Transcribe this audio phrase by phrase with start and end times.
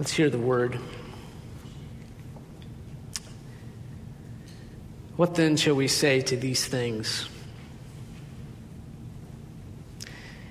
[0.00, 0.80] Let's hear the word.
[5.16, 7.28] What then shall we say to these things?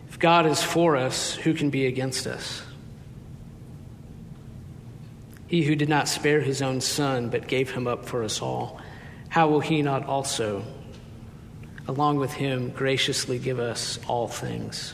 [0.07, 2.61] If God is for us, who can be against us?
[5.47, 8.79] He who did not spare his own son, but gave him up for us all,
[9.29, 10.63] how will he not also,
[11.87, 14.93] along with him, graciously give us all things?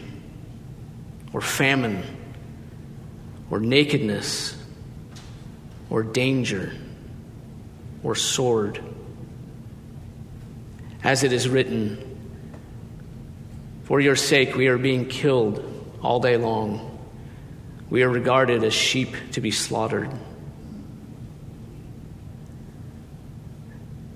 [1.33, 2.03] or famine
[3.49, 4.57] or nakedness
[5.89, 6.73] or danger
[8.03, 8.81] or sword?
[11.03, 11.97] As it is written,
[13.83, 15.63] For your sake we are being killed
[16.01, 16.87] all day long.
[17.89, 20.09] We are regarded as sheep to be slaughtered.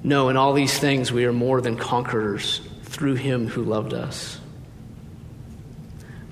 [0.05, 4.39] No, in all these things we are more than conquerors through him who loved us.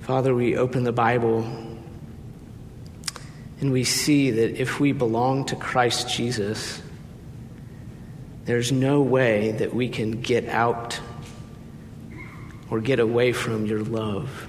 [0.00, 1.44] Father, we open the Bible
[3.60, 6.80] and we see that if we belong to Christ Jesus,
[8.46, 10.98] there's no way that we can get out
[12.70, 14.48] or get away from your love.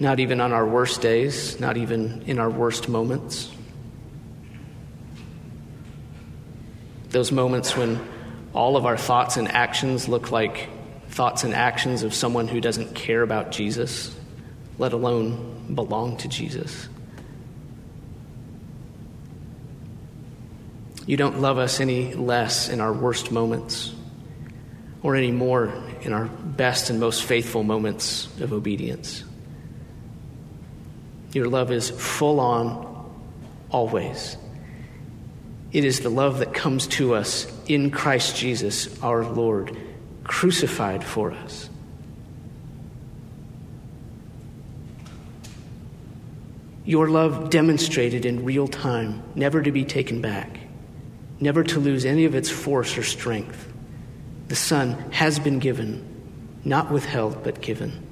[0.00, 3.50] Not even on our worst days, not even in our worst moments.
[7.10, 8.00] Those moments when
[8.54, 10.68] all of our thoughts and actions look like
[11.08, 14.14] thoughts and actions of someone who doesn't care about Jesus,
[14.78, 16.88] let alone belong to Jesus.
[21.06, 23.92] You don't love us any less in our worst moments
[25.02, 29.24] or any more in our best and most faithful moments of obedience.
[31.32, 33.10] Your love is full on,
[33.70, 34.36] always.
[35.72, 39.76] It is the love that comes to us in Christ Jesus, our Lord,
[40.24, 41.70] crucified for us.
[46.84, 50.58] Your love demonstrated in real time, never to be taken back
[51.42, 53.70] never to lose any of its force or strength.
[54.46, 56.06] The Son has been given,
[56.64, 58.06] not withheld, but given.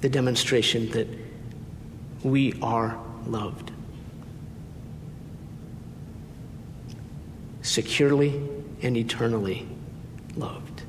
[0.00, 1.06] The demonstration that
[2.22, 3.70] we are loved.
[7.64, 8.38] Securely
[8.82, 9.66] and eternally
[10.36, 10.82] loved.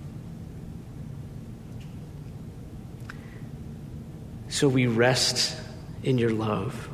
[4.50, 5.58] So we rest
[6.04, 6.90] in your love.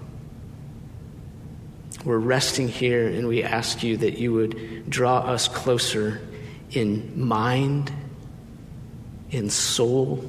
[2.05, 6.21] We're resting here and we ask you that you would draw us closer
[6.69, 7.91] in mind,
[9.31, 10.23] in soul,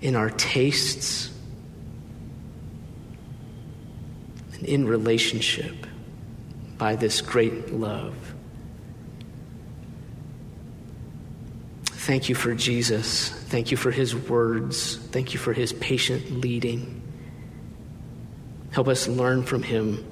[0.00, 1.32] in our tastes,
[4.54, 5.74] and in relationship
[6.78, 8.14] by this great love.
[11.84, 13.30] Thank you for Jesus.
[13.30, 14.96] Thank you for his words.
[14.96, 17.02] Thank you for his patient leading.
[18.70, 20.08] Help us learn from him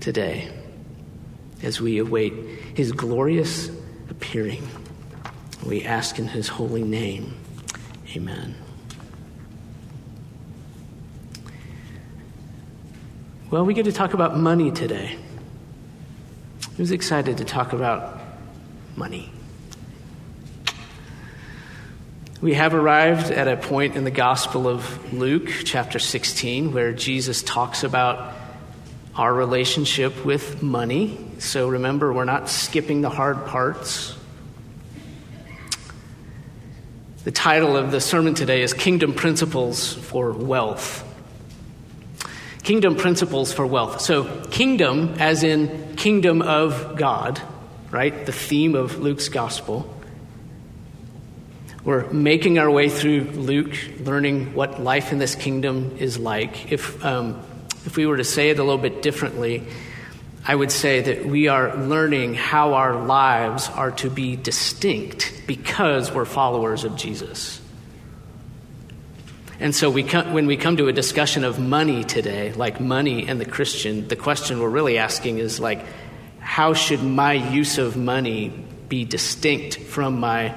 [0.00, 0.50] today
[1.62, 2.32] as we await
[2.74, 3.70] his glorious
[4.10, 4.66] appearing.
[5.64, 7.34] We ask in his holy name.
[8.16, 8.54] Amen.
[13.50, 15.16] Well, we get to talk about money today.
[16.76, 18.20] Who's excited to talk about
[18.96, 19.30] money?
[22.42, 27.42] We have arrived at a point in the Gospel of Luke, chapter 16, where Jesus
[27.42, 28.34] talks about
[29.14, 31.18] our relationship with money.
[31.38, 34.14] So remember, we're not skipping the hard parts.
[37.24, 41.04] The title of the sermon today is Kingdom Principles for Wealth.
[42.64, 44.00] Kingdom Principles for Wealth.
[44.00, 47.42] So, kingdom, as in kingdom of God,
[47.90, 48.26] right?
[48.26, 49.92] The theme of Luke's gospel.
[51.82, 56.70] We're making our way through Luke, learning what life in this kingdom is like.
[56.70, 57.42] If, um,
[57.86, 59.64] if we were to say it a little bit differently,
[60.46, 66.12] I would say that we are learning how our lives are to be distinct because
[66.12, 67.60] we're followers of Jesus.
[69.58, 73.26] And so we come, when we come to a discussion of money today, like money
[73.26, 75.84] and the Christian, the question we're really asking is like,
[76.40, 78.48] how should my use of money
[78.88, 80.54] be distinct from my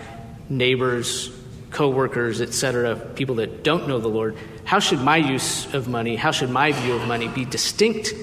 [0.50, 1.32] neighbors,
[1.72, 4.36] coworkers, etc., people that don't know the Lord?
[4.66, 8.14] How should my use of money, how should my view of money be distinct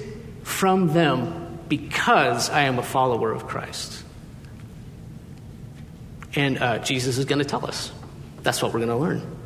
[0.43, 4.03] from them because I am a follower of Christ?
[6.35, 7.91] And uh, Jesus is going to tell us.
[8.43, 9.36] That's what we're going to learn.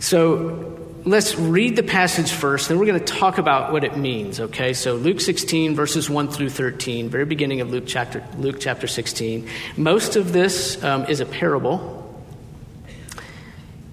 [0.00, 4.40] So let's read the passage first, then we're going to talk about what it means,
[4.40, 4.72] okay?
[4.72, 9.46] So Luke 16, verses 1 through 13, very beginning of Luke chapter, Luke chapter 16.
[9.76, 12.24] Most of this um, is a parable.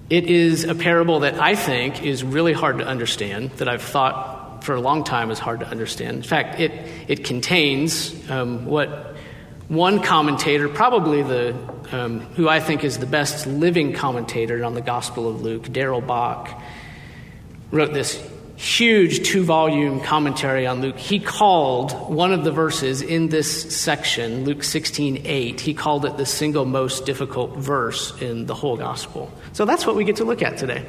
[0.09, 4.63] It is a parable that I think is really hard to understand, that I've thought
[4.63, 6.15] for a long time is hard to understand.
[6.15, 6.71] In fact, it,
[7.09, 9.17] it contains um, what
[9.67, 11.55] one commentator, probably the
[11.91, 16.01] um, who I think is the best living commentator on the Gospel of Luke, Darrell
[16.01, 16.61] Bock,
[17.71, 18.21] wrote this
[18.55, 20.97] huge two volume commentary on Luke.
[20.97, 26.17] He called one of the verses in this section, Luke 16 8, he called it
[26.17, 29.31] the single most difficult verse in the whole Gospel.
[29.53, 30.87] So that's what we get to look at today.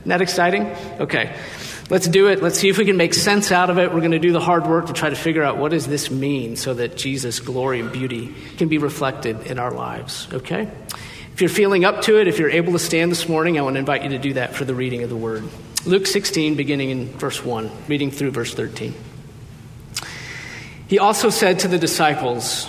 [0.00, 0.66] Isn't that exciting?
[1.00, 1.34] Okay.
[1.90, 2.42] Let's do it.
[2.42, 3.92] Let's see if we can make sense out of it.
[3.92, 6.10] We're going to do the hard work to try to figure out what does this
[6.10, 10.28] mean so that Jesus' glory and beauty can be reflected in our lives.
[10.32, 10.70] Okay?
[11.32, 13.76] If you're feeling up to it, if you're able to stand this morning, I want
[13.76, 15.44] to invite you to do that for the reading of the word.
[15.86, 18.92] Luke 16, beginning in verse 1, reading through verse 13.
[20.88, 22.68] He also said to the disciples,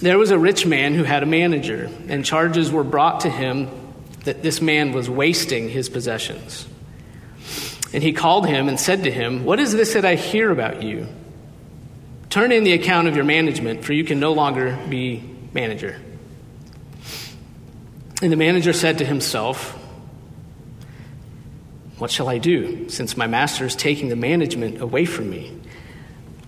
[0.00, 3.68] There was a rich man who had a manager, and charges were brought to him
[4.24, 6.66] that this man was wasting his possessions.
[7.92, 10.82] And he called him and said to him, What is this that I hear about
[10.82, 11.06] you?
[12.30, 15.22] Turn in the account of your management, for you can no longer be
[15.52, 16.00] manager.
[18.22, 19.78] And the manager said to himself,
[21.98, 25.54] What shall I do, since my master is taking the management away from me?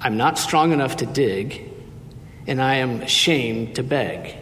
[0.01, 1.71] I'm not strong enough to dig,
[2.47, 4.37] and I am ashamed to beg.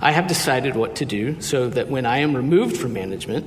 [0.00, 3.46] I have decided what to do so that when I am removed from management,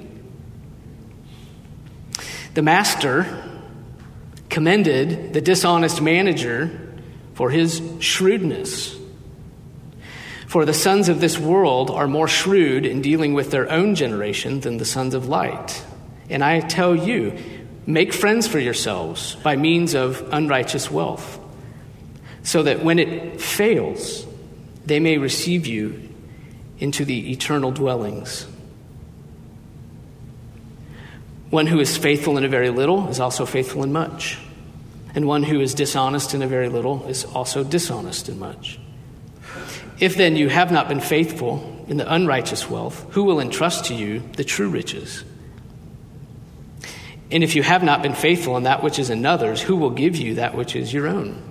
[2.53, 3.43] The master
[4.49, 6.91] commended the dishonest manager
[7.33, 8.97] for his shrewdness.
[10.47, 14.59] For the sons of this world are more shrewd in dealing with their own generation
[14.59, 15.81] than the sons of light.
[16.29, 17.37] And I tell you,
[17.85, 21.39] make friends for yourselves by means of unrighteous wealth,
[22.43, 24.25] so that when it fails,
[24.85, 26.09] they may receive you
[26.79, 28.45] into the eternal dwellings
[31.51, 34.39] one who is faithful in a very little is also faithful in much.
[35.13, 38.79] And one who is dishonest in a very little is also dishonest in much.
[39.99, 43.93] If then you have not been faithful in the unrighteous wealth, who will entrust to
[43.93, 45.25] you the true riches?
[47.29, 50.15] And if you have not been faithful in that which is another's, who will give
[50.15, 51.41] you that which is your own?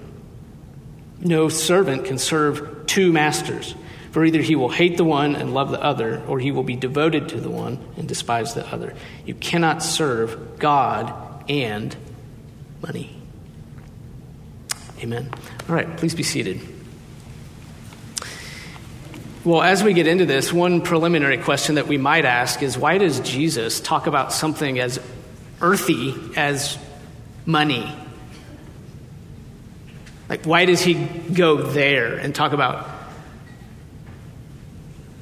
[1.21, 3.75] No servant can serve two masters.
[4.11, 6.75] For either he will hate the one and love the other, or he will be
[6.75, 8.95] devoted to the one and despise the other.
[9.25, 11.14] You cannot serve God
[11.49, 11.95] and
[12.83, 13.17] money.
[15.00, 15.31] Amen.
[15.69, 16.61] All right, please be seated.
[19.45, 22.99] Well, as we get into this, one preliminary question that we might ask is why
[22.99, 25.00] does Jesus talk about something as
[25.62, 26.76] earthy as
[27.47, 27.90] money?
[30.29, 33.00] Like, why does he go there and talk about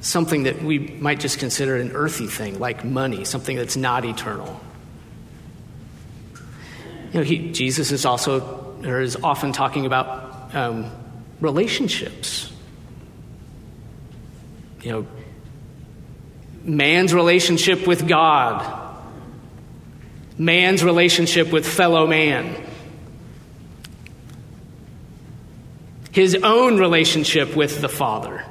[0.01, 4.59] something that we might just consider an earthy thing, like money, something that's not eternal.
[7.11, 10.91] You know, he, Jesus is also, or is often talking about um,
[11.41, 12.51] relationships.
[14.81, 15.07] You know,
[16.63, 18.97] man's relationship with God,
[20.37, 22.67] man's relationship with fellow man.
[26.11, 28.43] his own relationship with the Father.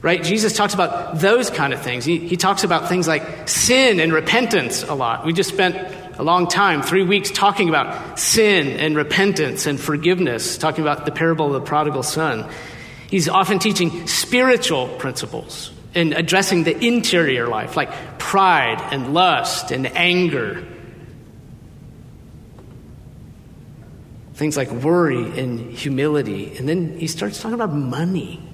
[0.00, 0.22] Right?
[0.22, 2.04] Jesus talks about those kind of things.
[2.04, 5.26] He, he talks about things like sin and repentance a lot.
[5.26, 5.76] We just spent
[6.18, 11.10] a long time, three weeks, talking about sin and repentance and forgiveness, talking about the
[11.10, 12.48] parable of the prodigal son.
[13.08, 19.86] He's often teaching spiritual principles and addressing the interior life, like pride and lust and
[19.96, 20.64] anger.
[24.34, 26.56] Things like worry and humility.
[26.56, 28.47] And then he starts talking about money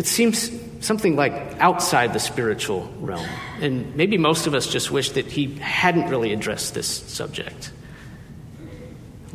[0.00, 3.28] It seems something like outside the spiritual realm.
[3.60, 7.70] And maybe most of us just wish that he hadn't really addressed this subject.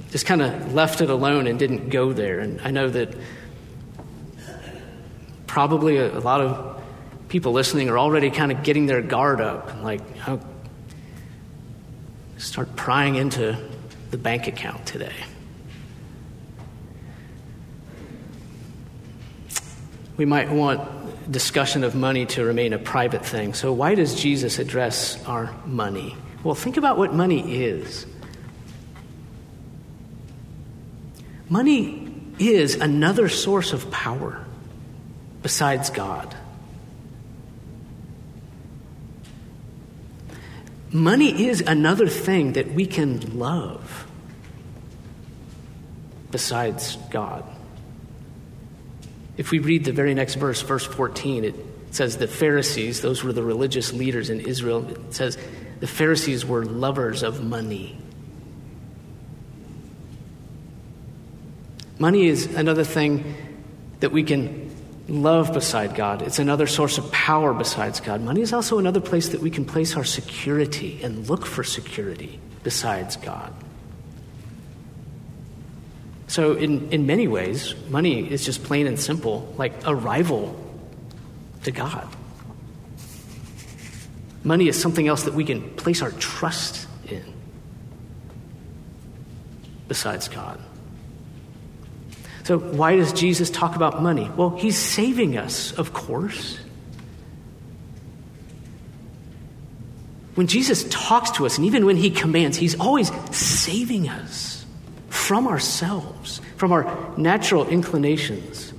[0.10, 2.40] Just kind of left it alone and didn't go there.
[2.40, 3.16] And I know that
[5.46, 6.82] probably a, a lot of
[7.30, 10.40] people listening are already kind of getting their guard up and like, oh,
[12.40, 13.56] start prying into
[14.10, 15.14] the bank account today.
[20.18, 23.54] We might want discussion of money to remain a private thing.
[23.54, 26.16] So, why does Jesus address our money?
[26.44, 28.06] Well, think about what money is.
[31.50, 34.46] Money is another source of power
[35.42, 36.36] besides God.
[40.92, 44.08] Money is another thing that we can love
[46.32, 47.44] besides God.
[49.38, 51.56] If we read the very next verse, verse 14, it
[51.92, 55.38] says the Pharisees, those were the religious leaders in Israel, it says
[55.80, 57.98] the Pharisees were lovers of money.
[61.98, 63.36] Money is another thing
[64.02, 64.70] that we can
[65.08, 66.22] love beside God.
[66.22, 68.22] It's another source of power besides God.
[68.22, 72.40] Money is also another place that we can place our security and look for security
[72.64, 73.54] besides God.
[76.28, 80.60] So, in, in many ways, money is just plain and simple like a rival
[81.64, 82.08] to God.
[84.44, 87.24] Money is something else that we can place our trust in
[89.88, 90.60] besides God.
[92.44, 94.30] So, why does Jesus talk about money?
[94.36, 96.60] Well, he's saving us, of course.
[100.36, 104.55] When Jesus talks to us, and even when he commands, he's always saving us
[105.26, 106.86] from ourselves, from our
[107.18, 108.72] natural inclinations.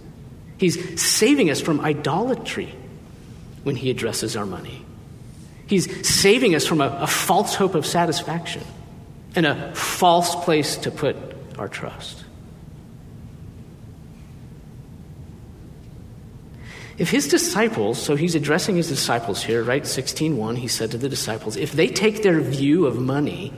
[0.58, 2.72] He's saving us from idolatry
[3.64, 4.84] when he addresses our money.
[5.66, 8.62] He's saving us from a, a false hope of satisfaction
[9.34, 11.16] and a false place to put
[11.58, 12.24] our trust.
[16.96, 19.82] If his disciples, so he's addressing his disciples here, right?
[19.82, 23.52] 16:1, he said to the disciples, if they take their view of money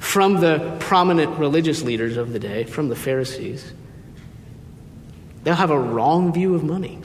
[0.00, 3.72] from the prominent religious leaders of the day, from the Pharisees.
[5.44, 6.98] They'll have a wrong view of money.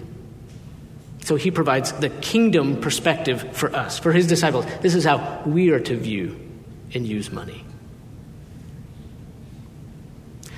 [1.23, 4.65] So he provides the kingdom perspective for us, for his disciples.
[4.81, 6.39] This is how we are to view
[6.93, 7.63] and use money.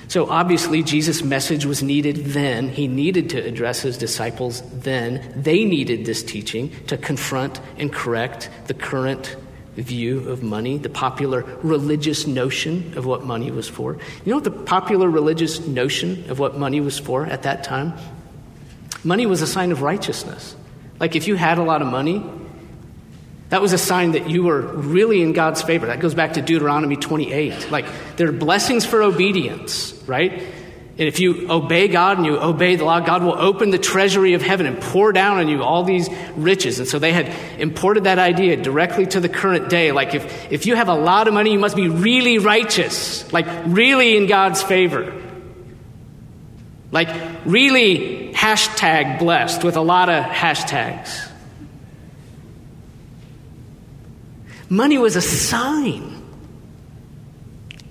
[0.08, 2.68] So obviously, Jesus' message was needed then.
[2.68, 5.32] He needed to address his disciples then.
[5.34, 9.36] They needed this teaching to confront and correct the current
[9.76, 13.94] view of money, the popular religious notion of what money was for.
[14.24, 17.94] You know what the popular religious notion of what money was for at that time?
[19.02, 20.56] Money was a sign of righteousness.
[21.00, 22.24] Like if you had a lot of money,
[23.50, 25.86] that was a sign that you were really in God's favor.
[25.86, 27.70] That goes back to Deuteronomy 28.
[27.70, 30.42] Like there are blessings for obedience, right?
[30.96, 34.34] And if you obey God and you obey the law, God will open the treasury
[34.34, 36.78] of heaven and pour down on you all these riches.
[36.78, 39.90] And so they had imported that idea directly to the current day.
[39.90, 43.46] Like if, if you have a lot of money, you must be really righteous, like
[43.66, 45.20] really in God's favor.
[46.92, 47.08] Like
[47.44, 51.28] really hashtag blessed with a lot of hashtags.
[54.68, 56.22] Money was a sign,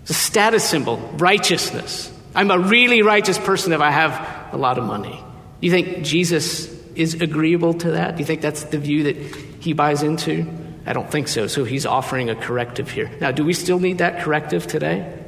[0.04, 2.13] it's a status symbol, righteousness.
[2.36, 5.24] I'm a really righteous person if I have a lot of money.
[5.62, 8.16] Do you think Jesus is agreeable to that?
[8.16, 10.48] Do you think that's the view that he buys into?
[10.86, 11.48] I don't think so.
[11.48, 13.10] So he's offering a corrective here.
[13.22, 15.20] Now, do we still need that corrective today?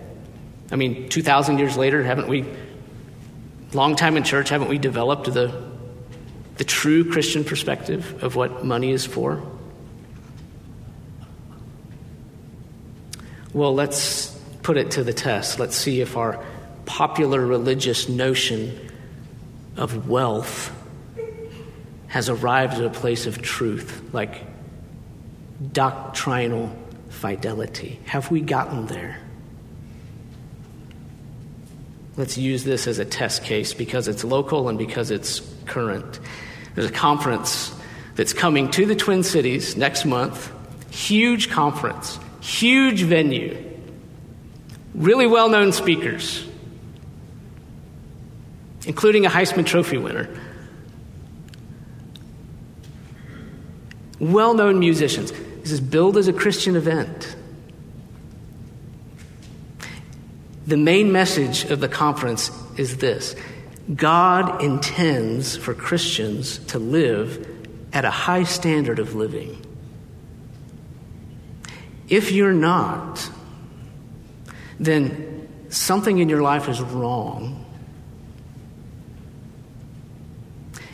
[0.71, 2.45] I mean, 2,000 years later, haven't we,
[3.73, 5.63] long time in church, haven't we developed the,
[6.57, 9.43] the true Christian perspective of what money is for?
[13.53, 15.59] Well, let's put it to the test.
[15.59, 16.43] Let's see if our
[16.85, 18.91] popular religious notion
[19.77, 20.71] of wealth
[22.07, 24.43] has arrived at a place of truth, like
[25.71, 26.75] doctrinal
[27.09, 27.99] fidelity?
[28.05, 29.19] Have we gotten there?
[32.17, 36.19] Let's use this as a test case because it's local and because it's current.
[36.73, 37.73] There's a conference
[38.15, 40.51] that's coming to the Twin Cities next month.
[40.91, 43.57] Huge conference, huge venue,
[44.93, 46.47] really well known speakers,
[48.85, 50.29] including a Heisman Trophy winner.
[54.19, 55.31] Well known musicians.
[55.31, 57.35] This is billed as a Christian event.
[60.67, 63.35] The main message of the conference is this
[63.93, 67.47] God intends for Christians to live
[67.93, 69.61] at a high standard of living.
[72.07, 73.29] If you're not,
[74.79, 77.64] then something in your life is wrong.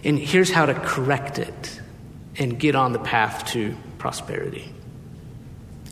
[0.04, 1.82] And here's how to correct it
[2.38, 4.74] and get on the path to prosperity.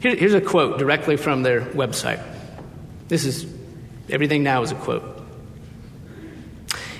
[0.01, 2.24] Here, here's a quote directly from their website.
[3.08, 3.46] This is
[4.10, 5.04] everything now is a quote.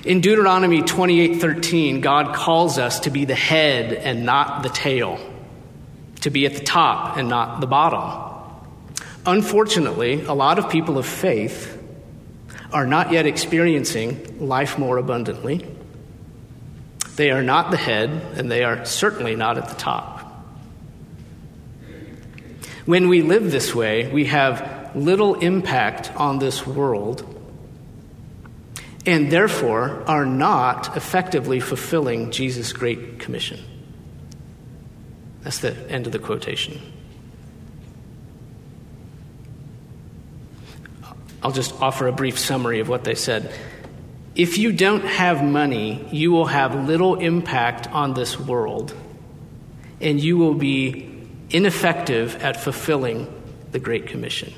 [0.04, 5.18] In Deuteronomy 28:13, God calls us to be the head and not the tail,
[6.22, 8.28] to be at the top and not the bottom.
[9.26, 11.76] Unfortunately, a lot of people of faith
[12.72, 15.66] are not yet experiencing life more abundantly.
[17.20, 18.08] They are not the head,
[18.38, 20.46] and they are certainly not at the top.
[22.86, 27.22] When we live this way, we have little impact on this world
[29.04, 33.60] and therefore are not effectively fulfilling Jesus' great commission.
[35.42, 36.80] That's the end of the quotation.
[41.42, 43.52] I'll just offer a brief summary of what they said.
[44.40, 48.94] If you don't have money, you will have little impact on this world,
[50.00, 53.28] and you will be ineffective at fulfilling
[53.72, 54.54] the Great Commission.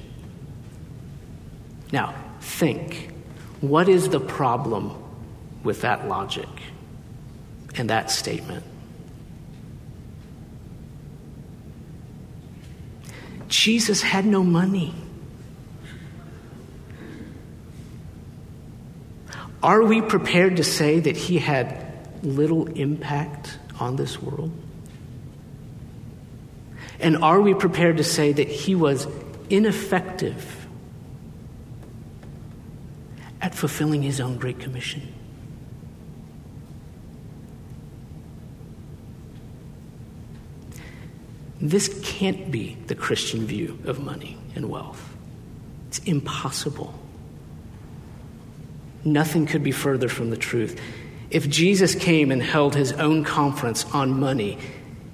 [1.90, 3.10] Now, think.
[3.60, 4.92] What is the problem
[5.64, 6.48] with that logic
[7.74, 8.64] and that statement?
[13.48, 14.94] Jesus had no money.
[19.62, 21.86] Are we prepared to say that he had
[22.22, 24.50] little impact on this world?
[26.98, 29.06] And are we prepared to say that he was
[29.50, 30.62] ineffective
[33.42, 35.12] at fulfilling his own great commission.
[41.60, 45.14] This can't be the Christian view of money and wealth.
[45.88, 46.94] It's impossible.
[49.04, 50.80] Nothing could be further from the truth.
[51.30, 54.58] If Jesus came and held his own conference on money,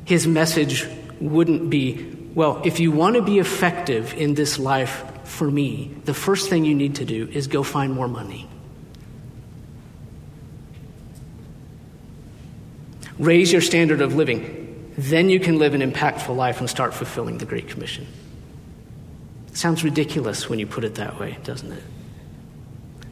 [0.04, 0.86] his message
[1.20, 6.14] wouldn't be, well, if you want to be effective in this life, for me, the
[6.14, 8.48] first thing you need to do is go find more money.
[13.18, 14.92] Raise your standard of living.
[14.96, 18.06] Then you can live an impactful life and start fulfilling the Great Commission.
[19.48, 21.82] It sounds ridiculous when you put it that way, doesn't it?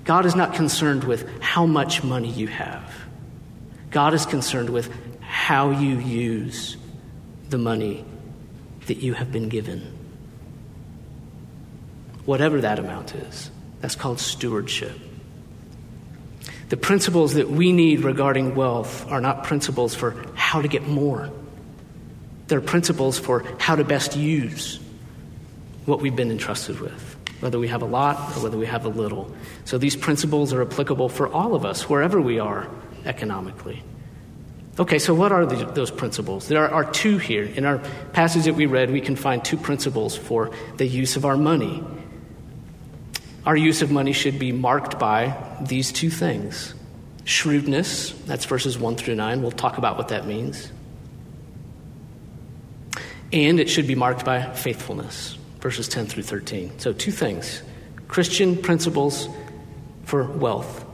[0.06, 2.90] God is not concerned with how much money you have.
[3.90, 4.90] God is concerned with
[5.20, 6.76] how you use
[7.50, 8.04] the money
[8.86, 9.96] that you have been given
[12.26, 13.50] whatever that amount is.
[13.80, 14.98] That's called stewardship.
[16.68, 21.30] The principles that we need regarding wealth are not principles for how to get more.
[22.48, 24.80] They're principles for how to best use
[25.84, 27.05] what we've been entrusted with,
[27.40, 29.34] whether we have a lot or whether we have a little.
[29.64, 32.68] So these principles are applicable for all of us, wherever we are
[33.04, 33.82] economically.
[34.78, 36.48] Okay, so what are the, those principles?
[36.48, 37.44] There are, two here.
[37.44, 37.78] In our
[38.12, 41.82] passage that we read, we can find two principles for the use of our money.
[43.46, 46.74] Our use of money should be marked by these two things
[47.26, 49.42] shrewdness, that's verses 1 through 9.
[49.42, 50.70] We'll talk about what that means.
[53.32, 56.78] And it should be marked by faithfulness, verses 10 through 13.
[56.78, 57.60] So, two things
[58.06, 59.28] Christian principles
[60.04, 60.84] for wealth.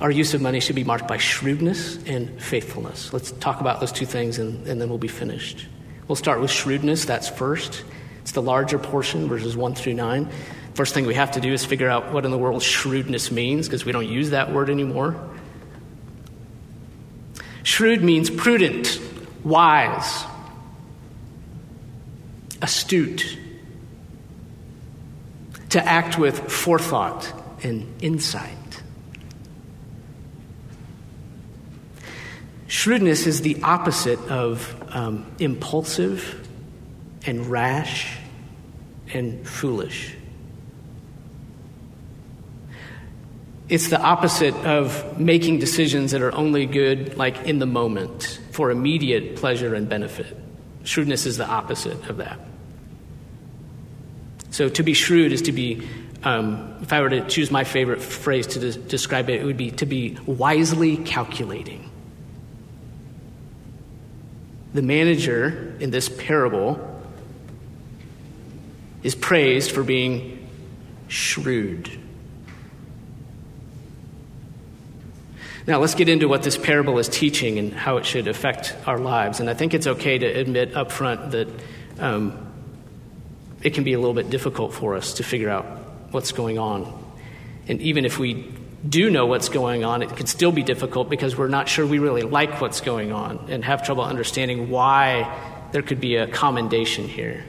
[0.00, 3.12] Our use of money should be marked by shrewdness and faithfulness.
[3.12, 5.66] Let's talk about those two things and, and then we'll be finished.
[6.08, 7.84] We'll start with shrewdness, that's first.
[8.22, 10.30] It's the larger portion, verses 1 through 9.
[10.72, 13.66] First thing we have to do is figure out what in the world shrewdness means
[13.66, 15.14] because we don't use that word anymore.
[17.64, 18.98] Shrewd means prudent,
[19.44, 20.24] wise,
[22.62, 23.40] astute,
[25.70, 28.56] to act with forethought and insight.
[32.68, 36.46] Shrewdness is the opposite of um, impulsive
[37.24, 38.18] and rash
[39.12, 40.14] and foolish.
[43.68, 48.70] It's the opposite of making decisions that are only good, like in the moment, for
[48.70, 50.36] immediate pleasure and benefit.
[50.84, 52.38] Shrewdness is the opposite of that.
[54.56, 55.86] So to be shrewd is to be,
[56.22, 59.58] um, if I were to choose my favorite phrase to de- describe it, it would
[59.58, 61.90] be to be wisely calculating.
[64.72, 66.80] The manager in this parable
[69.02, 70.48] is praised for being
[71.08, 71.90] shrewd.
[75.66, 78.98] Now, let's get into what this parable is teaching and how it should affect our
[78.98, 79.38] lives.
[79.38, 81.48] And I think it's okay to admit up front that
[81.98, 82.45] um,
[83.66, 85.64] it can be a little bit difficult for us to figure out
[86.12, 86.86] what's going on.
[87.66, 88.48] And even if we
[88.88, 91.98] do know what's going on, it could still be difficult because we're not sure we
[91.98, 95.36] really like what's going on and have trouble understanding why
[95.72, 97.44] there could be a commendation here.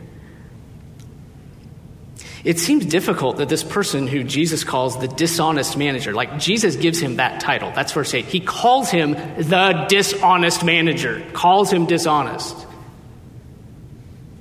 [2.43, 6.99] It seems difficult that this person who Jesus calls the dishonest manager, like Jesus gives
[6.99, 7.71] him that title.
[7.75, 8.25] That's verse 8.
[8.25, 12.66] He calls him the dishonest manager, calls him dishonest.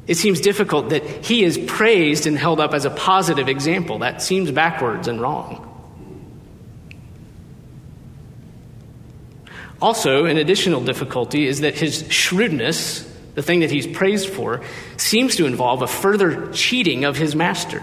[0.07, 3.99] It seems difficult that he is praised and held up as a positive example.
[3.99, 5.63] That seems backwards and wrong.
[9.83, 13.03] Also, an additional difficulty is that his shrewdness,
[13.35, 14.63] the thing that he's praised for,
[14.97, 17.83] seems to involve a further cheating of his master.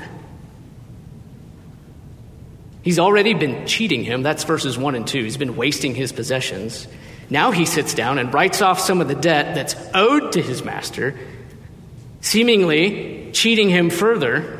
[2.81, 4.23] He's already been cheating him.
[4.23, 5.23] That's verses 1 and 2.
[5.23, 6.87] He's been wasting his possessions.
[7.29, 10.63] Now he sits down and writes off some of the debt that's owed to his
[10.63, 11.17] master
[12.23, 14.59] seemingly cheating him further.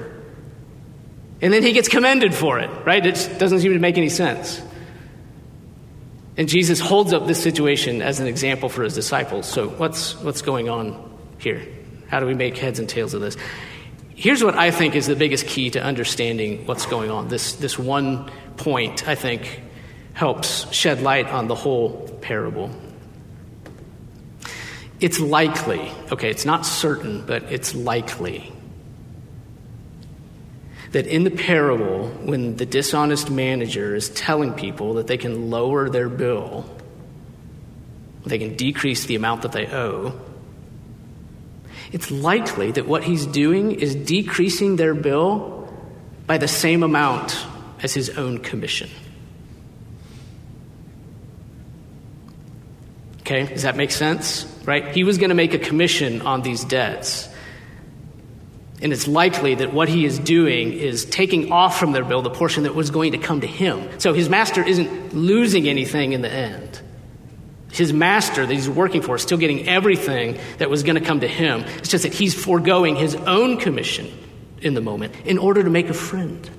[1.42, 3.04] And then he gets commended for it, right?
[3.04, 4.62] It doesn't seem to make any sense.
[6.38, 9.48] And Jesus holds up this situation as an example for his disciples.
[9.48, 11.66] So, what's, what's going on here?
[12.08, 13.38] How do we make heads and tails of this?
[14.16, 17.28] Here's what I think is the biggest key to understanding what's going on.
[17.28, 19.62] This, this one point, I think,
[20.14, 22.70] helps shed light on the whole parable.
[25.04, 28.54] It's likely, okay, it's not certain, but it's likely
[30.92, 35.90] that in the parable, when the dishonest manager is telling people that they can lower
[35.90, 36.64] their bill,
[38.26, 40.18] they can decrease the amount that they owe,
[41.92, 45.70] it's likely that what he's doing is decreasing their bill
[46.28, 47.46] by the same amount
[47.82, 48.90] as his own commission.
[53.20, 54.53] Okay, does that make sense?
[54.66, 54.88] Right?
[54.96, 57.30] He was going to make a commission on these debts.
[58.82, 62.30] And it's likely that what he is doing is taking off from their bill the
[62.30, 64.00] portion that was going to come to him.
[64.00, 66.82] So his master isn't losing anything in the end.
[67.72, 71.22] His master that he's working for is still getting everything that was going to come
[71.22, 71.62] to him.
[71.78, 74.12] It's just that he's foregoing his own commission
[74.62, 76.50] in the moment in order to make a friend.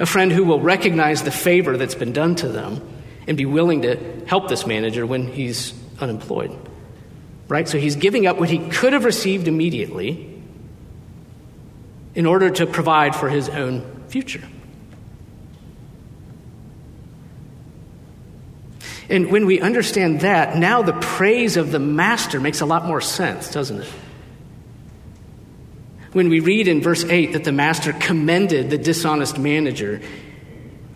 [0.00, 2.82] A friend who will recognize the favor that's been done to them
[3.28, 6.58] and be willing to help this manager when he's unemployed.
[7.46, 7.68] Right?
[7.68, 10.42] So he's giving up what he could have received immediately
[12.14, 14.42] in order to provide for his own future.
[19.10, 23.00] And when we understand that, now the praise of the master makes a lot more
[23.00, 23.88] sense, doesn't it?
[26.12, 30.00] When we read in verse 8 that the master commended the dishonest manager,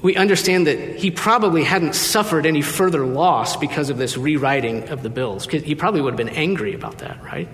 [0.02, 5.02] we understand that he probably hadn't suffered any further loss because of this rewriting of
[5.02, 5.46] the bills.
[5.46, 7.48] He probably would have been angry about that, right?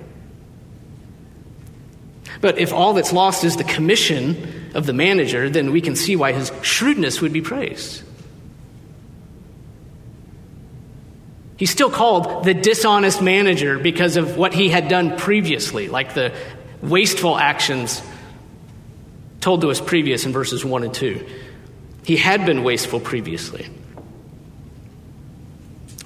[2.40, 6.16] But if all that's lost is the commission of the manager, then we can see
[6.16, 8.02] why his shrewdness would be praised.
[11.58, 16.32] He's still called the dishonest manager because of what he had done previously, like the
[16.80, 18.00] wasteful actions
[19.40, 21.26] told to us previous in verses 1 and 2.
[22.08, 23.68] He had been wasteful previously.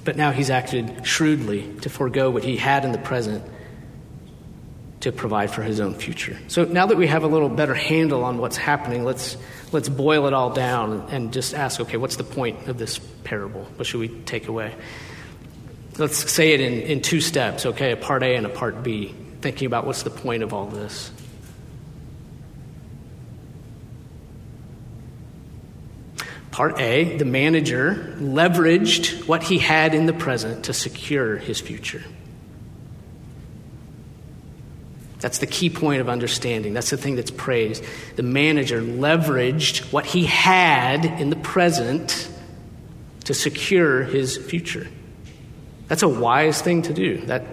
[0.03, 3.41] But now he's acted shrewdly to forego what he had in the present
[4.99, 6.37] to provide for his own future.
[6.49, 9.37] So now that we have a little better handle on what's happening, let's,
[9.71, 13.63] let's boil it all down and just ask okay, what's the point of this parable?
[13.77, 14.75] What should we take away?
[15.97, 19.15] Let's say it in, in two steps, okay, a part A and a part B,
[19.39, 21.12] thinking about what's the point of all this.
[26.53, 32.03] Part A, the manager leveraged what he had in the present to secure his future.
[35.19, 36.75] That's the key point of understanding.
[36.75, 37.83] That's the thing that's praised.
[38.17, 42.29] The manager leveraged what he had in the present
[43.23, 44.87] to secure his future.
[45.87, 47.17] That's a wise thing to do.
[47.25, 47.47] That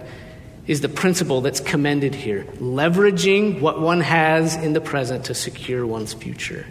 [0.67, 5.87] is the principle that's commended here leveraging what one has in the present to secure
[5.87, 6.67] one's future.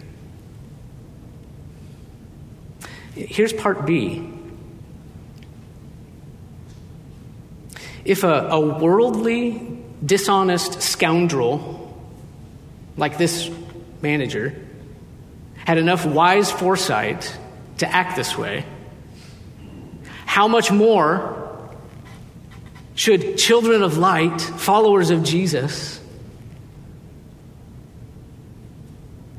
[3.15, 4.31] Here's part B.
[8.05, 11.77] If a, a worldly, dishonest scoundrel
[12.97, 13.49] like this
[14.01, 14.67] manager
[15.55, 17.37] had enough wise foresight
[17.77, 18.65] to act this way,
[20.25, 21.37] how much more
[22.95, 25.99] should children of light, followers of Jesus,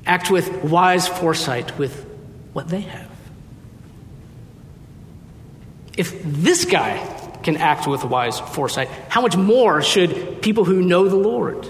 [0.07, 2.05] act with wise foresight with
[2.53, 3.12] what they have?
[5.97, 7.07] If this guy
[7.43, 11.69] can act with wise foresight, how much more should people who know the Lord?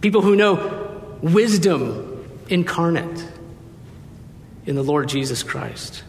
[0.00, 3.26] People who know wisdom incarnate
[4.66, 6.04] in the Lord Jesus Christ.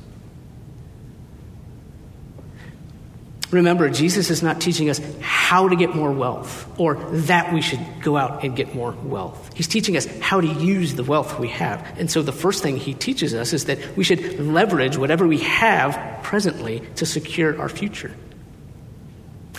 [3.53, 7.79] Remember, Jesus is not teaching us how to get more wealth or that we should
[8.01, 9.51] go out and get more wealth.
[9.53, 11.99] He's teaching us how to use the wealth we have.
[11.99, 15.37] And so the first thing he teaches us is that we should leverage whatever we
[15.39, 18.11] have presently to secure our future.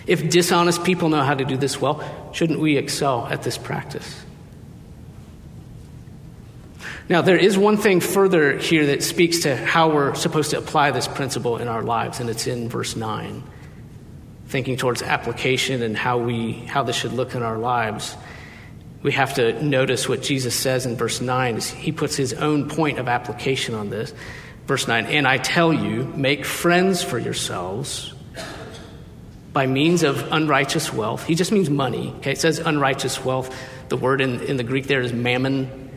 [0.09, 2.03] If dishonest people know how to do this well,
[2.33, 4.23] shouldn't we excel at this practice?
[7.09, 10.91] Now, there is one thing further here that speaks to how we're supposed to apply
[10.91, 13.43] this principle in our lives, and it's in verse 9.
[14.55, 18.17] Thinking towards application and how, we, how this should look in our lives,
[19.03, 21.61] we have to notice what Jesus says in verse 9.
[21.61, 24.15] He puts his own point of application on this.
[24.67, 28.15] Verse 9, and I tell you, make friends for yourselves
[29.53, 31.27] by means of unrighteous wealth.
[31.27, 32.15] He just means money.
[32.19, 33.53] Okay, it says unrighteous wealth.
[33.89, 35.91] The word in, in the Greek there is mammon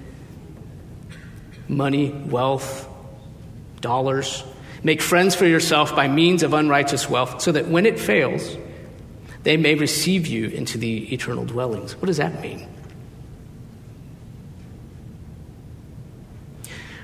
[1.67, 2.89] money, wealth,
[3.81, 4.43] dollars.
[4.87, 8.55] Make friends for yourself by means of unrighteous wealth, so that when it fails,
[9.43, 11.97] they may receive you into the eternal dwellings.
[11.97, 12.65] What does that mean?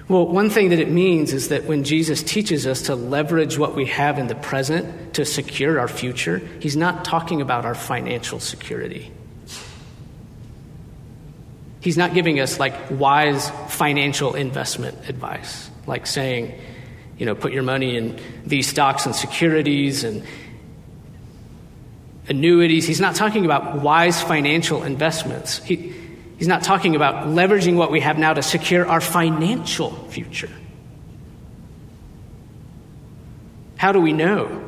[0.08, 3.76] Well, one thing that it means is that when Jesus teaches us to leverage what
[3.76, 8.40] we have in the present to secure our future, he's not talking about our financial
[8.40, 9.12] security.
[11.82, 16.58] He's not giving us like wise financial investment advice, like saying,
[17.18, 20.24] you know, put your money in these stocks and securities and
[22.28, 22.88] annuities.
[22.88, 25.64] He's not talking about wise financial investments.
[25.64, 25.94] He,
[26.38, 30.50] he's not talking about leveraging what we have now to secure our financial future.
[33.78, 34.62] How do we know?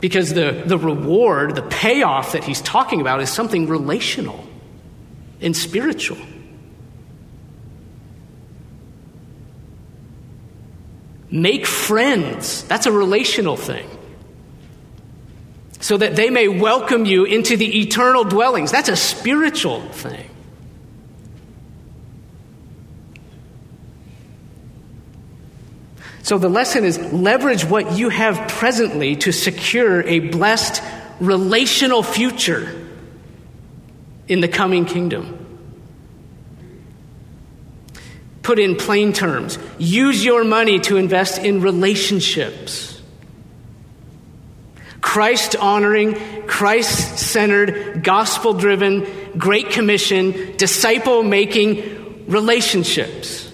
[0.00, 4.44] Because the, the reward, the payoff that he's talking about is something relational
[5.40, 6.18] and spiritual.
[11.32, 12.62] Make friends.
[12.64, 13.88] That's a relational thing.
[15.80, 18.70] So that they may welcome you into the eternal dwellings.
[18.70, 20.28] That's a spiritual thing.
[26.22, 30.82] So the lesson is leverage what you have presently to secure a blessed
[31.18, 32.78] relational future
[34.28, 35.41] in the coming kingdom.
[38.42, 43.00] Put in plain terms, use your money to invest in relationships.
[45.00, 53.52] Christ honoring, Christ centered, gospel driven, Great Commission, disciple making relationships.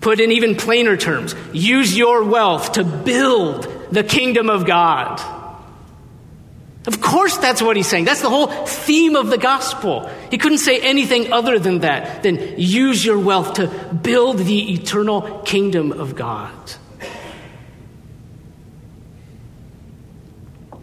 [0.00, 5.39] Put in even plainer terms, use your wealth to build the kingdom of God.
[6.86, 8.06] Of course, that's what he's saying.
[8.06, 10.08] That's the whole theme of the gospel.
[10.30, 13.66] He couldn't say anything other than that, than use your wealth to
[14.02, 16.54] build the eternal kingdom of God.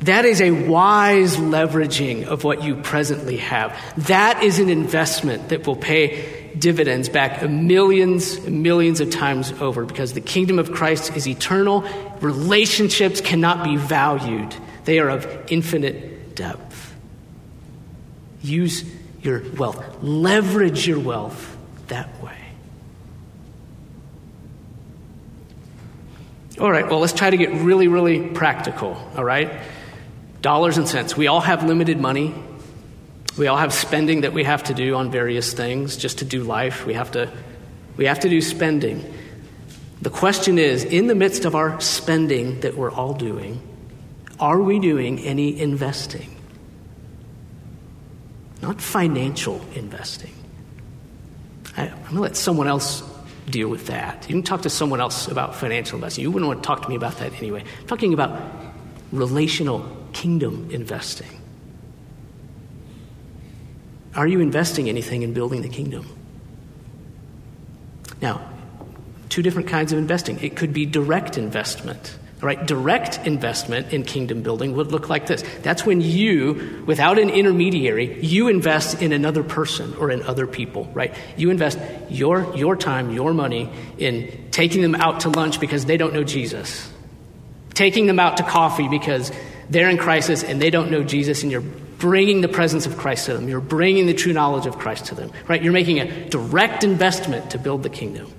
[0.02, 3.76] That is a wise leveraging of what you presently have.
[4.08, 9.86] That is an investment that will pay dividends back millions and millions of times over
[9.86, 11.84] because the kingdom of Christ is eternal.
[12.22, 14.56] Relationships cannot be valued
[14.88, 16.96] they are of infinite depth.
[18.42, 18.86] Use
[19.22, 22.38] your wealth, leverage your wealth that way.
[26.58, 29.60] All right, well, let's try to get really, really practical, all right?
[30.42, 31.18] Dollars and cents.
[31.18, 32.34] We all have limited money.
[33.38, 36.44] We all have spending that we have to do on various things just to do
[36.44, 36.86] life.
[36.86, 37.30] We have to,
[37.98, 39.14] we have to do spending.
[40.02, 43.62] The question is in the midst of our spending that we're all doing,
[44.40, 46.36] are we doing any investing?
[48.62, 50.34] Not financial investing.
[51.76, 53.04] I, am going to let someone else
[53.50, 54.28] deal with that.
[54.28, 56.24] You can talk to someone else about financial investing.
[56.24, 57.64] You wouldn't want to talk to me about that anyway.
[57.80, 58.42] I'm talking about
[59.12, 61.42] relational kingdom investing.
[64.16, 66.08] Are you investing anything in building the kingdom?
[68.22, 68.42] Now,
[69.30, 70.40] two different kinds of investing.
[70.40, 72.18] It could be direct investment.
[72.40, 72.64] Right?
[72.68, 75.44] Direct investment in kingdom building would look like this.
[75.64, 80.86] That's when you, without an intermediary, you invest in another person or in other people,
[80.94, 81.16] right?
[81.36, 85.98] You invest your, your time, your money in taking them out to lunch because they
[85.98, 86.92] don't know Jesus,
[87.74, 89.32] taking them out to coffee because
[89.72, 93.26] they're in crisis and they don't know Jesus, and you're bringing the presence of Christ
[93.26, 93.50] to them.
[93.50, 95.62] You're bringing the true knowledge of Christ to them, right?
[95.62, 98.32] You're making a direct investment to build the kingdom.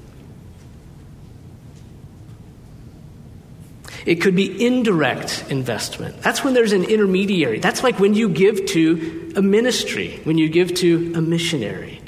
[4.09, 6.23] It could be indirect investment.
[6.23, 7.59] That's when there's an intermediary.
[7.59, 12.01] That's like when you give to a ministry, when you give to a missionary,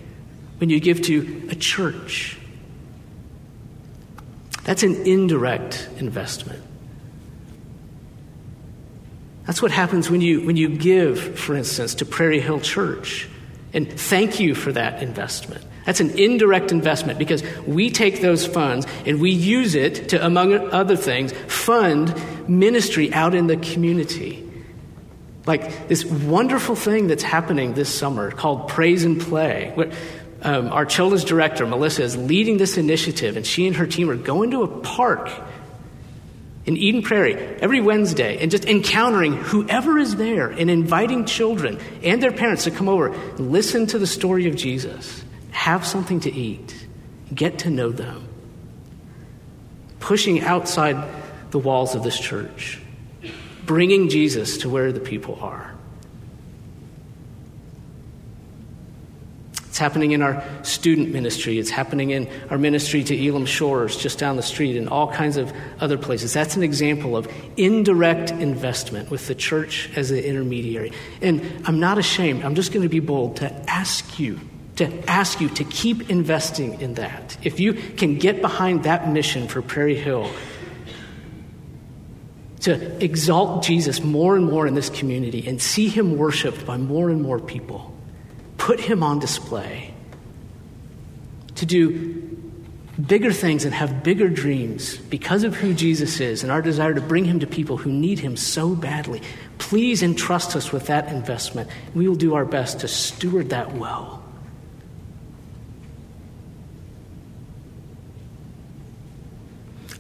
[0.57, 2.39] when you give to a church.
[4.65, 6.63] That's an indirect investment.
[9.45, 13.29] That's what happens when you, when you give, for instance, to Prairie Hill Church.
[13.75, 15.63] And thank you for that investment.
[15.87, 20.55] That's an indirect investment because we take those funds and we use it to, among
[20.71, 22.15] other things, fund
[22.49, 24.47] ministry out in the community.
[25.47, 29.75] Like this wonderful thing that's happening this summer called Praise and Play.
[30.43, 34.17] Um, our children's director, Melissa, is leading this initiative, and she and her team are
[34.17, 35.31] going to a park
[36.67, 42.23] in Eden Prairie every Wednesday and just encountering whoever is there and inviting children and
[42.23, 46.33] their parents to come over and listen to the story of Jesus have something to
[46.33, 46.87] eat,
[47.35, 48.27] get to know them,
[49.99, 50.97] pushing outside
[51.51, 52.81] the walls of this church,
[53.65, 55.75] bringing Jesus to where the people are.
[59.69, 61.59] It's happening in our student ministry.
[61.59, 65.37] It's happening in our ministry to Elim Shores, just down the street, and all kinds
[65.37, 66.33] of other places.
[66.33, 70.93] That's an example of indirect investment with the church as the intermediary.
[71.23, 74.41] And I'm not ashamed, I'm just going to be bold to ask you
[74.81, 77.37] to ask you to keep investing in that.
[77.43, 80.31] If you can get behind that mission for Prairie Hill,
[82.61, 87.11] to exalt Jesus more and more in this community and see him worshiped by more
[87.11, 87.95] and more people,
[88.57, 89.93] put him on display,
[91.57, 92.39] to do
[93.07, 97.03] bigger things and have bigger dreams because of who Jesus is and our desire to
[97.03, 99.21] bring him to people who need him so badly.
[99.59, 101.69] Please entrust us with that investment.
[101.95, 104.20] We will do our best to steward that well.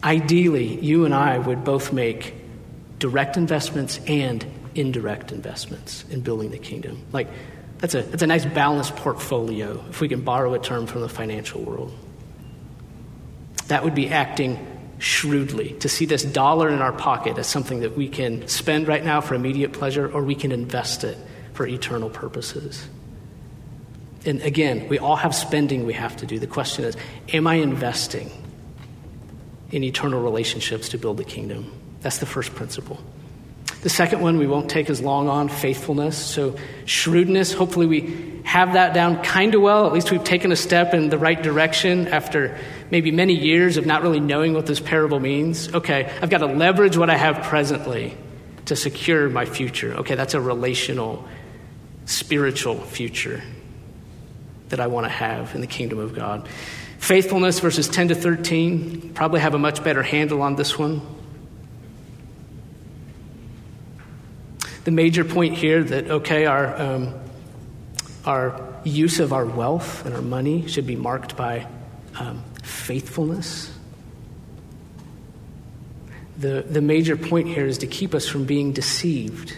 [0.02, 2.34] Ideally, you and I would both make
[2.98, 7.04] direct investments and indirect investments in building the kingdom.
[7.12, 7.28] Like,
[7.78, 11.08] that's a, that's a nice balanced portfolio, if we can borrow a term from the
[11.08, 11.92] financial world.
[13.68, 14.66] That would be acting
[14.98, 19.02] shrewdly to see this dollar in our pocket as something that we can spend right
[19.02, 21.16] now for immediate pleasure or we can invest it
[21.54, 22.86] for eternal purposes.
[24.26, 26.38] And again, we all have spending we have to do.
[26.38, 26.96] The question is,
[27.32, 28.30] am I investing?
[29.70, 31.72] In eternal relationships to build the kingdom.
[32.00, 32.98] That's the first principle.
[33.82, 36.18] The second one we won't take as long on faithfulness.
[36.18, 39.86] So, shrewdness, hopefully, we have that down kind of well.
[39.86, 42.58] At least we've taken a step in the right direction after
[42.90, 45.72] maybe many years of not really knowing what this parable means.
[45.72, 48.16] Okay, I've got to leverage what I have presently
[48.66, 49.94] to secure my future.
[49.94, 51.26] Okay, that's a relational,
[52.04, 53.42] spiritual future
[54.68, 56.48] that I want to have in the kingdom of God.
[57.00, 61.00] Faithfulness, verses 10 to 13, probably have a much better handle on this one.
[64.84, 67.14] The major point here that, okay, our, um,
[68.26, 71.66] our use of our wealth and our money should be marked by
[72.16, 73.74] um, faithfulness.
[76.36, 79.56] The, the major point here is to keep us from being deceived.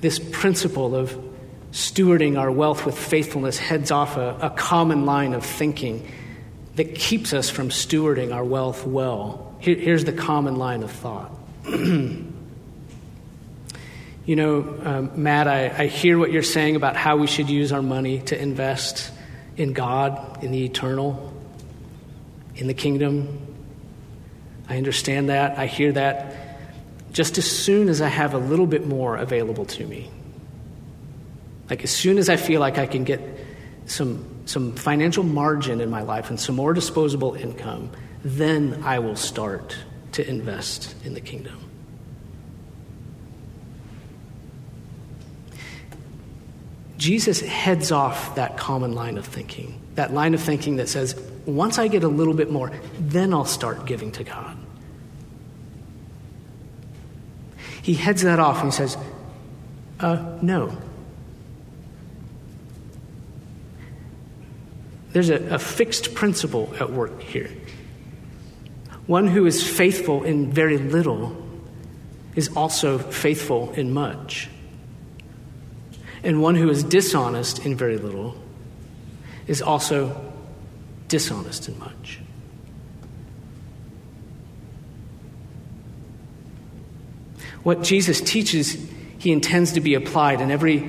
[0.00, 1.27] This principle of
[1.72, 6.10] stewarding our wealth with faithfulness heads off a, a common line of thinking
[6.76, 9.54] that keeps us from stewarding our wealth well.
[9.58, 11.32] Here, here's the common line of thought.
[11.66, 12.32] you
[14.26, 17.82] know, um, Matt, I, I hear what you're saying about how we should use our
[17.82, 19.10] money to invest
[19.56, 21.32] in God, in the eternal,
[22.54, 23.44] in the kingdom.
[24.68, 25.58] I understand that.
[25.58, 26.36] I hear that.
[27.12, 30.10] Just as soon as I have a little bit more available to me.
[31.70, 33.20] Like, as soon as I feel like I can get
[33.86, 37.90] some, some financial margin in my life and some more disposable income,
[38.24, 39.76] then I will start
[40.12, 41.58] to invest in the kingdom.
[46.96, 51.14] Jesus heads off that common line of thinking, that line of thinking that says,
[51.46, 54.56] once I get a little bit more, then I'll start giving to God.
[57.82, 58.96] He heads that off and he says,
[60.00, 60.76] uh, no.
[65.18, 67.50] There's a, a fixed principle at work here.
[69.08, 71.36] One who is faithful in very little
[72.36, 74.48] is also faithful in much.
[76.22, 78.36] And one who is dishonest in very little
[79.48, 80.24] is also
[81.08, 82.20] dishonest in much.
[87.64, 88.78] What Jesus teaches,
[89.18, 90.88] he intends to be applied in every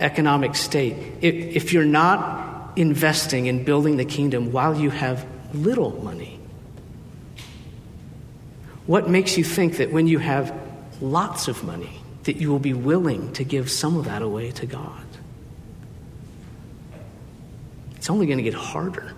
[0.00, 0.96] economic state.
[1.20, 6.38] If, if you're not investing in building the kingdom while you have little money,
[8.86, 10.52] what makes you think that when you have
[11.00, 14.66] lots of money, that you will be willing to give some of that away to
[14.66, 15.04] God?
[17.96, 19.12] It's only going to get harder.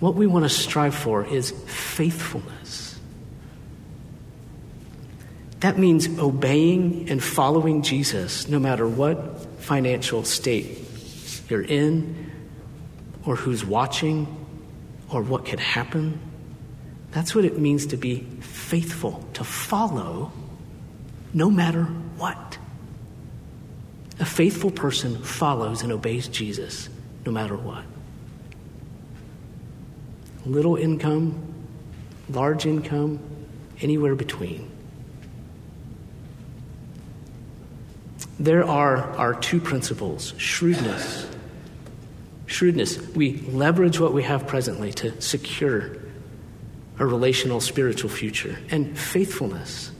[0.00, 2.98] What we want to strive for is faithfulness.
[5.60, 10.78] That means obeying and following Jesus no matter what financial state
[11.48, 12.30] you're in,
[13.26, 14.26] or who's watching,
[15.10, 16.18] or what could happen.
[17.10, 20.32] That's what it means to be faithful, to follow
[21.34, 22.58] no matter what.
[24.18, 26.88] A faithful person follows and obeys Jesus
[27.26, 27.84] no matter what
[30.44, 31.40] little income,
[32.28, 33.20] large income,
[33.80, 34.70] anywhere between.
[38.38, 41.26] There are our two principles shrewdness.
[42.46, 42.98] Shrewdness.
[43.14, 45.96] We leverage what we have presently to secure
[46.98, 48.58] a relational spiritual future.
[48.70, 49.90] And faithfulness.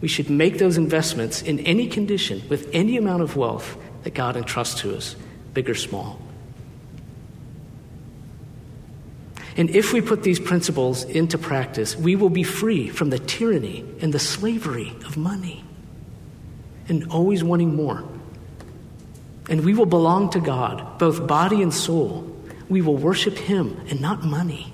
[0.00, 4.36] We should make those investments in any condition with any amount of wealth that God
[4.36, 5.14] entrusts to us,
[5.54, 6.20] big or small.
[9.56, 13.84] And if we put these principles into practice, we will be free from the tyranny
[14.00, 15.62] and the slavery of money
[16.88, 18.04] and always wanting more.
[19.48, 22.28] And we will belong to God, both body and soul.
[22.68, 24.72] We will worship Him and not money.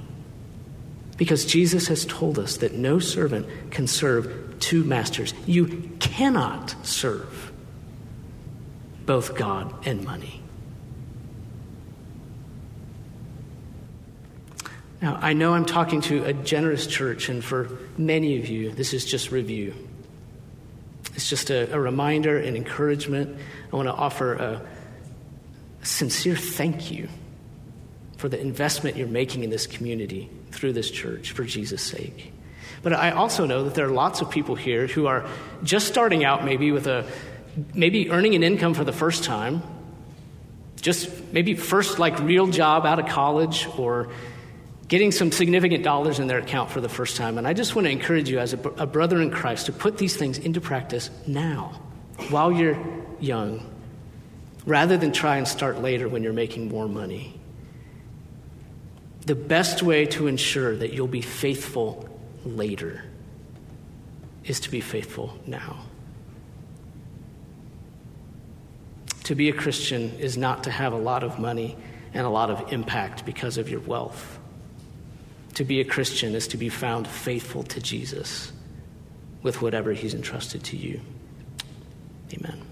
[1.16, 5.34] Because Jesus has told us that no servant can serve two masters.
[5.46, 7.52] You cannot serve
[9.04, 10.42] both God and money.
[15.00, 18.92] Now, I know I'm talking to a generous church, and for many of you, this
[18.92, 19.87] is just review.
[21.18, 23.36] It's just a, a reminder and encouragement.
[23.72, 24.62] I want to offer a,
[25.82, 27.08] a sincere thank you
[28.18, 32.32] for the investment you're making in this community through this church for Jesus' sake.
[32.84, 35.26] But I also know that there are lots of people here who are
[35.64, 37.04] just starting out, maybe with a
[37.74, 39.60] maybe earning an income for the first time,
[40.80, 44.08] just maybe first like real job out of college or
[44.88, 47.38] getting some significant dollars in their account for the first time.
[47.38, 49.98] And I just want to encourage you as a, a brother in Christ to put
[49.98, 51.80] these things into practice now,
[52.30, 52.78] while you're
[53.20, 53.70] young,
[54.64, 57.38] rather than try and start later when you're making more money.
[59.26, 62.08] The best way to ensure that you'll be faithful
[62.46, 63.04] later
[64.44, 65.84] is to be faithful now.
[69.24, 71.76] To be a Christian is not to have a lot of money
[72.14, 74.37] and a lot of impact because of your wealth.
[75.58, 78.52] To be a Christian is to be found faithful to Jesus
[79.42, 81.00] with whatever he's entrusted to you.
[82.32, 82.62] Amen.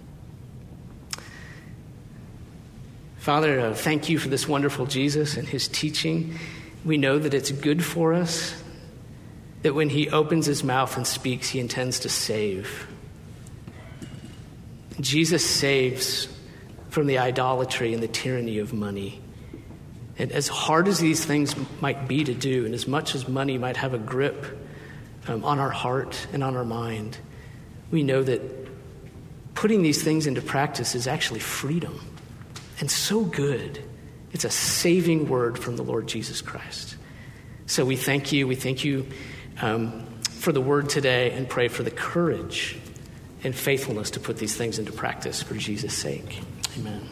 [3.17, 6.39] Father, uh, thank you for this wonderful Jesus and his teaching.
[6.85, 8.55] We know that it's good for us,
[9.63, 12.87] that when he opens his mouth and speaks, he intends to save.
[15.01, 16.29] Jesus saves
[16.91, 19.21] from the idolatry and the tyranny of money.
[20.19, 23.59] And as hard as these things might be to do, and as much as money
[23.59, 24.47] might have a grip
[25.29, 27.19] um, on our heart and on our mind,
[27.91, 28.41] we know that
[29.55, 32.01] putting these things into practice is actually freedom
[32.81, 33.83] and so good.
[34.33, 36.97] It's a saving word from the Lord Jesus Christ.
[37.67, 38.47] So we thank you.
[38.47, 39.07] We thank you
[39.61, 42.79] um, for the word today and pray for the courage
[43.43, 46.41] and faithfulness to put these things into practice for Jesus' sake.
[46.79, 47.09] Amen.